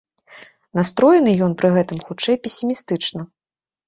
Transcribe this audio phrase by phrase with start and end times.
[0.77, 3.21] Настроены ён пры гэтым хутчэй песімістычна.